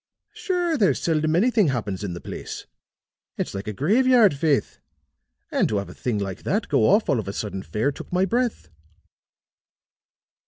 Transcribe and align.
Sure, 0.33 0.77
there's 0.79 0.99
seldom 0.99 1.35
anything 1.35 1.67
happens 1.67 2.03
in 2.03 2.15
the 2.15 2.19
place; 2.19 2.65
it's 3.37 3.53
like 3.53 3.67
a 3.67 3.71
graveyard, 3.71 4.33
faith; 4.33 4.79
and 5.51 5.69
to 5.69 5.77
have 5.77 5.89
a 5.89 5.93
thing 5.93 6.17
like 6.17 6.41
that 6.41 6.69
go 6.69 6.87
off 6.89 7.07
all 7.07 7.19
of 7.19 7.27
a 7.27 7.33
sudden 7.33 7.61
fair 7.61 7.91
took 7.91 8.11
my 8.11 8.25
breath." 8.25 8.69